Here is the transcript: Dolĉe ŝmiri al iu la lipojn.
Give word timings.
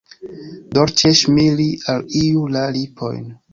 Dolĉe 0.77 1.11
ŝmiri 1.19 1.69
al 1.95 2.03
iu 2.23 2.51
la 2.57 2.67
lipojn. 2.81 3.25